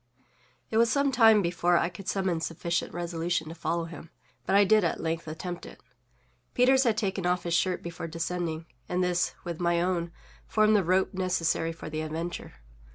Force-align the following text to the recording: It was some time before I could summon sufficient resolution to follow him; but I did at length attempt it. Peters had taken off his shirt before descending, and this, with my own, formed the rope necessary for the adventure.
It 0.71 0.77
was 0.77 0.91
some 0.91 1.11
time 1.11 1.43
before 1.43 1.77
I 1.77 1.87
could 1.89 2.07
summon 2.07 2.39
sufficient 2.39 2.91
resolution 2.91 3.49
to 3.49 3.53
follow 3.53 3.83
him; 3.85 4.09
but 4.47 4.55
I 4.55 4.63
did 4.63 4.83
at 4.83 4.99
length 4.99 5.27
attempt 5.27 5.63
it. 5.67 5.79
Peters 6.55 6.85
had 6.85 6.97
taken 6.97 7.27
off 7.27 7.43
his 7.43 7.53
shirt 7.53 7.83
before 7.83 8.07
descending, 8.07 8.65
and 8.89 9.03
this, 9.03 9.35
with 9.43 9.59
my 9.59 9.79
own, 9.79 10.11
formed 10.47 10.75
the 10.75 10.83
rope 10.83 11.13
necessary 11.13 11.71
for 11.71 11.87
the 11.87 12.01
adventure. 12.01 12.53